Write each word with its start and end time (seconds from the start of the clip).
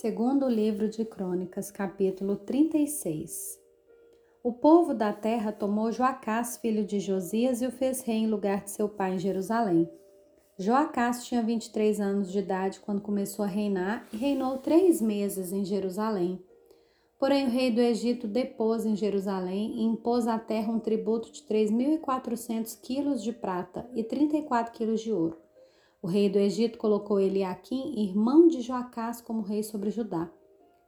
Segundo 0.00 0.48
livro 0.48 0.88
de 0.88 1.04
Crônicas, 1.04 1.70
capítulo 1.70 2.34
36. 2.34 3.60
O 4.42 4.50
povo 4.50 4.94
da 4.94 5.12
terra 5.12 5.52
tomou 5.52 5.92
Joacás, 5.92 6.56
filho 6.56 6.82
de 6.82 6.98
Josias, 6.98 7.60
e 7.60 7.66
o 7.66 7.70
fez 7.70 8.00
rei 8.00 8.16
em 8.16 8.26
lugar 8.26 8.64
de 8.64 8.70
seu 8.70 8.88
pai 8.88 9.14
em 9.14 9.18
Jerusalém. 9.18 9.86
Joacás 10.58 11.26
tinha 11.26 11.42
23 11.42 12.00
anos 12.00 12.32
de 12.32 12.38
idade 12.38 12.80
quando 12.80 13.02
começou 13.02 13.44
a 13.44 13.48
reinar 13.48 14.08
e 14.10 14.16
reinou 14.16 14.56
três 14.56 15.02
meses 15.02 15.52
em 15.52 15.62
Jerusalém. 15.62 16.42
Porém, 17.18 17.44
o 17.44 17.50
rei 17.50 17.70
do 17.70 17.82
Egito 17.82 18.26
depôs 18.26 18.86
em 18.86 18.96
Jerusalém 18.96 19.74
e 19.76 19.82
impôs 19.82 20.26
à 20.26 20.38
terra 20.38 20.72
um 20.72 20.80
tributo 20.80 21.30
de 21.30 21.42
3.400 21.42 22.80
quilos 22.80 23.22
de 23.22 23.30
prata 23.30 23.86
e 23.94 24.02
34 24.02 24.72
quilos 24.72 25.02
de 25.02 25.12
ouro. 25.12 25.36
O 26.02 26.08
rei 26.08 26.28
do 26.28 26.36
Egito 26.36 26.78
colocou 26.78 27.20
Eliaquim, 27.20 27.94
irmão 27.96 28.48
de 28.48 28.60
Joacás, 28.60 29.20
como 29.20 29.40
rei 29.40 29.62
sobre 29.62 29.88
Judá 29.88 30.28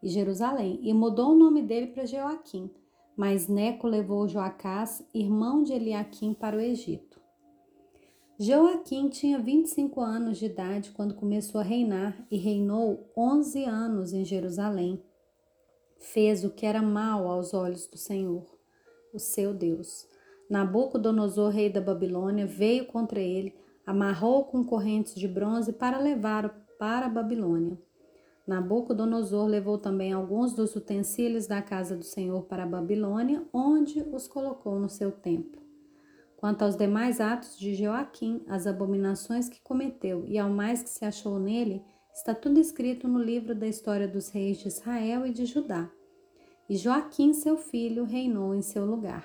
e 0.02 0.08
Jerusalém, 0.08 0.80
e 0.82 0.92
mudou 0.92 1.30
o 1.30 1.38
nome 1.38 1.62
dele 1.62 1.86
para 1.86 2.04
Joaquim. 2.04 2.68
Mas 3.16 3.46
Neco 3.46 3.86
levou 3.86 4.26
Joacás, 4.26 5.06
irmão 5.14 5.62
de 5.62 5.72
Eliaquim, 5.72 6.34
para 6.34 6.56
o 6.56 6.60
Egito. 6.60 7.20
Joaquim 8.40 9.08
tinha 9.08 9.38
25 9.38 10.00
anos 10.00 10.38
de 10.38 10.46
idade 10.46 10.90
quando 10.90 11.14
começou 11.14 11.60
a 11.60 11.64
reinar 11.64 12.26
e 12.28 12.36
reinou 12.36 13.08
11 13.16 13.64
anos 13.66 14.12
em 14.12 14.24
Jerusalém. 14.24 15.00
Fez 15.96 16.44
o 16.44 16.50
que 16.50 16.66
era 16.66 16.82
mal 16.82 17.28
aos 17.28 17.54
olhos 17.54 17.86
do 17.86 17.96
Senhor, 17.96 18.44
o 19.12 19.20
seu 19.20 19.54
Deus. 19.54 20.08
Nabucodonosor, 20.50 21.50
rei 21.50 21.70
da 21.70 21.80
Babilônia, 21.80 22.44
veio 22.46 22.86
contra 22.86 23.20
ele 23.20 23.54
amarrou 23.86 24.44
com 24.44 24.64
correntes 24.64 25.14
de 25.14 25.28
bronze 25.28 25.72
para 25.72 25.98
levar 25.98 26.48
para 26.78 27.06
a 27.06 27.08
Babilônia. 27.10 27.78
Nabucodonosor 28.46 29.46
levou 29.46 29.78
também 29.78 30.12
alguns 30.12 30.52
dos 30.52 30.76
utensílios 30.76 31.46
da 31.46 31.62
casa 31.62 31.96
do 31.96 32.04
Senhor 32.04 32.42
para 32.42 32.64
a 32.64 32.66
Babilônia, 32.66 33.42
onde 33.52 34.00
os 34.12 34.28
colocou 34.28 34.78
no 34.78 34.88
seu 34.88 35.10
templo. 35.10 35.62
Quanto 36.36 36.62
aos 36.62 36.76
demais 36.76 37.22
atos 37.22 37.58
de 37.58 37.74
Joaquim, 37.74 38.44
as 38.46 38.66
abominações 38.66 39.48
que 39.48 39.62
cometeu 39.62 40.24
e 40.26 40.38
ao 40.38 40.50
mais 40.50 40.82
que 40.82 40.90
se 40.90 41.04
achou 41.04 41.38
nele, 41.38 41.82
está 42.12 42.34
tudo 42.34 42.60
escrito 42.60 43.08
no 43.08 43.18
livro 43.18 43.54
da 43.54 43.66
história 43.66 44.06
dos 44.06 44.28
reis 44.28 44.58
de 44.58 44.68
Israel 44.68 45.26
e 45.26 45.32
de 45.32 45.46
Judá. 45.46 45.90
E 46.68 46.76
Joaquim, 46.76 47.32
seu 47.32 47.56
filho, 47.56 48.04
reinou 48.04 48.54
em 48.54 48.60
seu 48.60 48.84
lugar. 48.84 49.24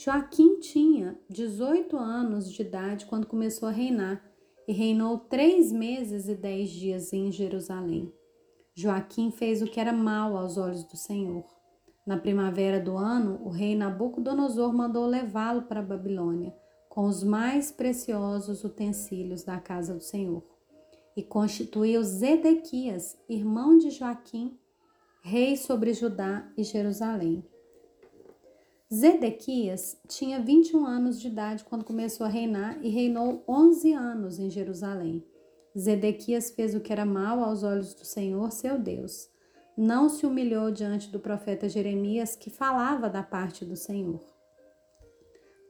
Joaquim 0.00 0.60
tinha 0.60 1.18
18 1.28 1.96
anos 1.96 2.52
de 2.52 2.62
idade 2.62 3.04
quando 3.06 3.26
começou 3.26 3.68
a 3.68 3.72
reinar 3.72 4.24
e 4.68 4.72
reinou 4.72 5.18
três 5.18 5.72
meses 5.72 6.28
e 6.28 6.36
dez 6.36 6.70
dias 6.70 7.12
em 7.12 7.32
Jerusalém. 7.32 8.12
Joaquim 8.76 9.32
fez 9.32 9.60
o 9.60 9.66
que 9.66 9.80
era 9.80 9.92
mal 9.92 10.36
aos 10.36 10.56
olhos 10.56 10.84
do 10.84 10.96
Senhor. 10.96 11.44
Na 12.06 12.16
primavera 12.16 12.78
do 12.78 12.96
ano, 12.96 13.40
o 13.42 13.48
rei 13.48 13.74
Nabucodonosor 13.74 14.72
mandou 14.72 15.04
levá-lo 15.04 15.62
para 15.62 15.80
a 15.80 15.84
Babilônia, 15.84 16.54
com 16.88 17.06
os 17.06 17.24
mais 17.24 17.72
preciosos 17.72 18.62
utensílios 18.62 19.42
da 19.42 19.58
casa 19.58 19.96
do 19.96 20.04
Senhor, 20.04 20.44
e 21.16 21.24
constituiu 21.24 22.04
Zedequias, 22.04 23.18
irmão 23.28 23.76
de 23.76 23.90
Joaquim, 23.90 24.56
rei 25.24 25.56
sobre 25.56 25.92
Judá 25.92 26.48
e 26.56 26.62
Jerusalém. 26.62 27.44
Zedequias 28.92 30.00
tinha 30.08 30.40
21 30.40 30.86
anos 30.86 31.20
de 31.20 31.28
idade 31.28 31.62
quando 31.62 31.84
começou 31.84 32.24
a 32.24 32.30
reinar 32.30 32.78
e 32.82 32.88
reinou 32.88 33.44
11 33.46 33.92
anos 33.92 34.38
em 34.38 34.48
Jerusalém. 34.48 35.22
Zedequias 35.78 36.50
fez 36.50 36.74
o 36.74 36.80
que 36.80 36.90
era 36.90 37.04
mal 37.04 37.44
aos 37.44 37.62
olhos 37.62 37.92
do 37.92 38.06
Senhor, 38.06 38.50
seu 38.50 38.78
Deus. 38.78 39.28
Não 39.76 40.08
se 40.08 40.24
humilhou 40.24 40.70
diante 40.70 41.10
do 41.10 41.20
profeta 41.20 41.68
Jeremias, 41.68 42.34
que 42.34 42.48
falava 42.48 43.10
da 43.10 43.22
parte 43.22 43.62
do 43.62 43.76
Senhor. 43.76 44.24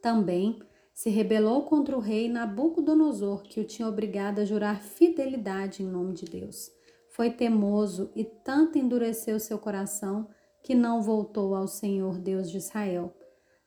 Também 0.00 0.60
se 0.94 1.10
rebelou 1.10 1.62
contra 1.62 1.96
o 1.96 2.00
rei 2.00 2.28
Nabucodonosor, 2.28 3.42
que 3.42 3.60
o 3.60 3.64
tinha 3.64 3.88
obrigado 3.88 4.38
a 4.38 4.44
jurar 4.44 4.80
fidelidade 4.80 5.82
em 5.82 5.86
nome 5.86 6.14
de 6.14 6.24
Deus. 6.24 6.70
Foi 7.10 7.30
temoso 7.30 8.12
e 8.14 8.24
tanto 8.24 8.78
endureceu 8.78 9.40
seu 9.40 9.58
coração 9.58 10.28
que 10.62 10.74
não 10.74 11.02
voltou 11.02 11.54
ao 11.54 11.66
Senhor 11.66 12.18
Deus 12.18 12.50
de 12.50 12.58
Israel. 12.58 13.14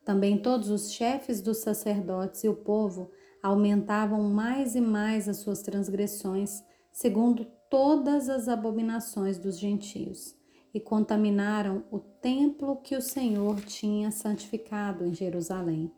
Também 0.03 0.41
todos 0.41 0.69
os 0.69 0.91
chefes 0.91 1.41
dos 1.41 1.57
sacerdotes 1.59 2.43
e 2.43 2.49
o 2.49 2.55
povo 2.55 3.11
aumentavam 3.41 4.23
mais 4.23 4.75
e 4.75 4.81
mais 4.81 5.27
as 5.27 5.37
suas 5.37 5.61
transgressões, 5.61 6.63
segundo 6.91 7.45
todas 7.69 8.29
as 8.29 8.47
abominações 8.47 9.37
dos 9.37 9.57
gentios, 9.57 10.35
e 10.73 10.79
contaminaram 10.79 11.83
o 11.91 11.99
templo 11.99 12.77
que 12.77 12.95
o 12.95 13.01
Senhor 13.01 13.61
tinha 13.61 14.11
santificado 14.11 15.05
em 15.05 15.13
Jerusalém. 15.13 15.91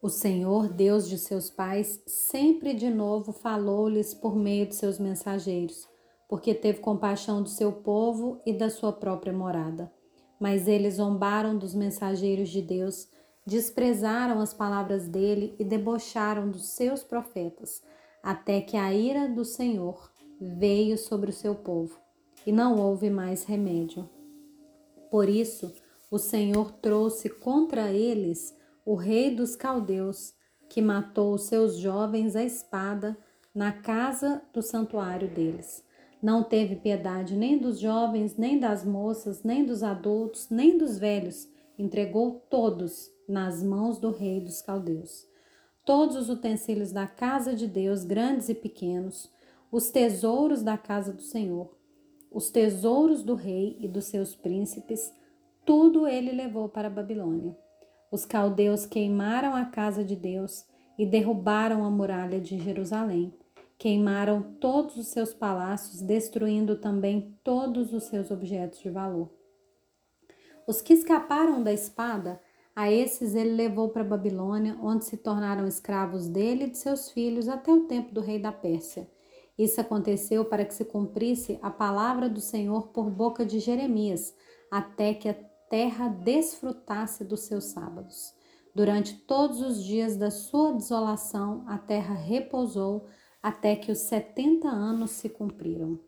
O 0.00 0.08
Senhor, 0.08 0.68
Deus 0.68 1.08
de 1.08 1.16
seus 1.16 1.48
pais, 1.48 2.02
sempre 2.06 2.74
de 2.74 2.90
novo 2.90 3.32
falou-lhes 3.32 4.12
por 4.12 4.34
meio 4.34 4.66
de 4.66 4.74
seus 4.74 4.98
mensageiros 4.98 5.91
porque 6.32 6.54
teve 6.54 6.78
compaixão 6.78 7.42
do 7.42 7.48
seu 7.50 7.70
povo 7.70 8.40
e 8.46 8.54
da 8.54 8.70
sua 8.70 8.90
própria 8.90 9.34
morada. 9.34 9.92
Mas 10.40 10.66
eles 10.66 10.94
zombaram 10.94 11.58
dos 11.58 11.74
mensageiros 11.74 12.48
de 12.48 12.62
Deus, 12.62 13.06
desprezaram 13.46 14.40
as 14.40 14.54
palavras 14.54 15.06
dele 15.06 15.54
e 15.58 15.64
debocharam 15.64 16.48
dos 16.48 16.70
seus 16.70 17.04
profetas, 17.04 17.82
até 18.22 18.62
que 18.62 18.78
a 18.78 18.94
ira 18.94 19.28
do 19.28 19.44
Senhor 19.44 20.10
veio 20.40 20.96
sobre 20.96 21.28
o 21.28 21.34
seu 21.34 21.54
povo, 21.54 22.00
e 22.46 22.50
não 22.50 22.80
houve 22.80 23.10
mais 23.10 23.44
remédio. 23.44 24.08
Por 25.10 25.28
isso, 25.28 25.70
o 26.10 26.16
Senhor 26.16 26.72
trouxe 26.72 27.28
contra 27.28 27.92
eles 27.92 28.56
o 28.86 28.94
rei 28.94 29.36
dos 29.36 29.54
caldeus, 29.54 30.32
que 30.70 30.80
matou 30.80 31.34
os 31.34 31.42
seus 31.42 31.76
jovens 31.76 32.34
à 32.34 32.42
espada 32.42 33.18
na 33.54 33.70
casa 33.70 34.40
do 34.54 34.62
santuário 34.62 35.28
deles. 35.28 35.84
Não 36.22 36.44
teve 36.44 36.76
piedade 36.76 37.34
nem 37.34 37.58
dos 37.58 37.80
jovens, 37.80 38.36
nem 38.36 38.56
das 38.56 38.84
moças, 38.84 39.42
nem 39.42 39.64
dos 39.64 39.82
adultos, 39.82 40.48
nem 40.48 40.78
dos 40.78 40.96
velhos. 40.96 41.48
Entregou 41.76 42.46
todos 42.48 43.10
nas 43.28 43.60
mãos 43.60 43.98
do 43.98 44.12
rei 44.12 44.40
dos 44.40 44.62
caldeus. 44.62 45.26
Todos 45.84 46.14
os 46.14 46.28
utensílios 46.28 46.92
da 46.92 47.08
casa 47.08 47.56
de 47.56 47.66
Deus, 47.66 48.04
grandes 48.04 48.48
e 48.48 48.54
pequenos, 48.54 49.32
os 49.68 49.90
tesouros 49.90 50.62
da 50.62 50.78
casa 50.78 51.12
do 51.12 51.22
Senhor, 51.22 51.76
os 52.30 52.50
tesouros 52.50 53.24
do 53.24 53.34
rei 53.34 53.76
e 53.80 53.88
dos 53.88 54.04
seus 54.04 54.32
príncipes, 54.32 55.12
tudo 55.66 56.06
ele 56.06 56.30
levou 56.30 56.68
para 56.68 56.86
a 56.86 56.90
Babilônia. 56.90 57.56
Os 58.12 58.24
caldeus 58.24 58.86
queimaram 58.86 59.56
a 59.56 59.64
casa 59.64 60.04
de 60.04 60.14
Deus 60.14 60.64
e 60.96 61.04
derrubaram 61.04 61.84
a 61.84 61.90
muralha 61.90 62.40
de 62.40 62.58
Jerusalém 62.58 63.34
Queimaram 63.82 64.42
todos 64.60 64.96
os 64.96 65.08
seus 65.08 65.34
palácios, 65.34 66.00
destruindo 66.00 66.76
também 66.76 67.36
todos 67.42 67.92
os 67.92 68.04
seus 68.04 68.30
objetos 68.30 68.78
de 68.78 68.88
valor. 68.88 69.28
Os 70.68 70.80
que 70.80 70.92
escaparam 70.92 71.60
da 71.60 71.72
espada, 71.72 72.40
a 72.76 72.92
esses 72.92 73.34
ele 73.34 73.56
levou 73.56 73.88
para 73.88 74.04
Babilônia, 74.04 74.78
onde 74.80 75.04
se 75.04 75.16
tornaram 75.16 75.66
escravos 75.66 76.28
dele 76.28 76.66
e 76.66 76.70
de 76.70 76.78
seus 76.78 77.10
filhos 77.10 77.48
até 77.48 77.72
o 77.72 77.86
tempo 77.86 78.14
do 78.14 78.20
rei 78.20 78.38
da 78.38 78.52
Pérsia. 78.52 79.10
Isso 79.58 79.80
aconteceu 79.80 80.44
para 80.44 80.64
que 80.64 80.74
se 80.74 80.84
cumprisse 80.84 81.58
a 81.60 81.68
palavra 81.68 82.28
do 82.28 82.40
Senhor 82.40 82.86
por 82.92 83.10
boca 83.10 83.44
de 83.44 83.58
Jeremias, 83.58 84.32
até 84.70 85.12
que 85.12 85.28
a 85.28 85.34
terra 85.68 86.06
desfrutasse 86.06 87.24
dos 87.24 87.40
seus 87.40 87.64
sábados. 87.64 88.32
Durante 88.72 89.16
todos 89.26 89.60
os 89.60 89.82
dias 89.82 90.16
da 90.16 90.30
sua 90.30 90.72
desolação, 90.72 91.64
a 91.66 91.76
terra 91.78 92.14
repousou 92.14 93.08
até 93.42 93.74
que 93.74 93.90
os 93.90 93.98
setenta 93.98 94.68
anos 94.68 95.10
se 95.10 95.28
cumpriram. 95.28 95.98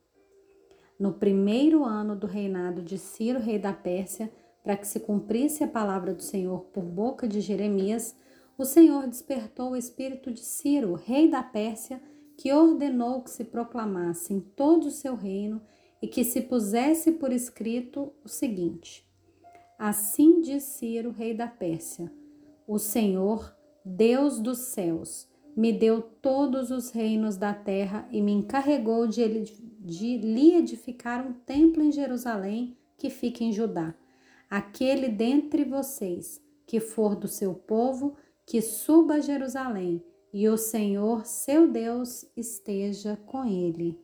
No 0.99 1.15
primeiro 1.15 1.85
ano 1.85 2.15
do 2.15 2.27
reinado 2.27 2.81
de 2.81 2.97
Ciro, 2.97 3.41
rei 3.41 3.59
da 3.59 3.73
Pérsia, 3.73 4.33
para 4.63 4.77
que 4.77 4.87
se 4.87 5.01
cumprisse 5.01 5.65
a 5.65 5.69
palavra 5.69 6.15
do 6.15 6.23
Senhor 6.23 6.61
por 6.73 6.85
boca 6.85 7.27
de 7.27 7.41
Jeremias, 7.41 8.17
o 8.57 8.65
Senhor 8.65 9.07
despertou 9.09 9.73
o 9.73 9.77
espírito 9.77 10.31
de 10.31 10.41
Ciro, 10.41 10.95
rei 10.95 11.29
da 11.29 11.43
Pérsia, 11.43 12.01
que 12.37 12.53
ordenou 12.53 13.23
que 13.23 13.31
se 13.31 13.45
proclamasse 13.45 14.33
em 14.33 14.41
todo 14.41 14.87
o 14.87 14.91
seu 14.91 15.17
reino 15.17 15.61
e 16.01 16.07
que 16.07 16.25
se 16.25 16.43
pusesse 16.43 17.13
por 17.13 17.33
escrito 17.33 18.13
o 18.25 18.29
seguinte: 18.29 19.05
Assim 19.79 20.41
diz 20.41 20.63
Ciro, 20.63 21.11
rei 21.11 21.35
da 21.35 21.49
Pérsia: 21.49 22.13
O 22.67 22.79
Senhor, 22.79 23.55
Deus 23.85 24.39
dos 24.39 24.59
céus, 24.59 25.29
me 25.57 25.73
deu 25.73 26.03
todos 26.03 26.71
os 26.71 26.91
reinos 26.91 27.37
da 27.37 27.55
terra 27.55 28.09
e 28.11 28.21
me 28.21 28.33
encarregou 28.33 29.07
de, 29.07 29.45
de 29.81 30.19
lhe 30.19 30.55
edificar 30.55 31.27
um 31.27 31.33
templo 31.33 31.83
em 31.83 31.93
Jerusalém 31.93 32.77
que 32.97 33.11
fica 33.11 33.45
em 33.45 33.53
Judá. 33.53 33.95
Aquele 34.51 35.09
dentre 35.09 35.65
vocês 35.65 36.41
que 36.67 36.81
for 36.81 37.15
do 37.15 37.29
seu 37.29 37.55
povo, 37.55 38.17
que 38.47 38.61
suba 38.61 39.15
a 39.15 39.21
Jerusalém, 39.21 40.03
e 40.33 40.49
o 40.49 40.57
Senhor, 40.57 41.25
seu 41.25 41.71
Deus, 41.71 42.27
esteja 42.37 43.17
com 43.25 43.45
ele. 43.45 44.04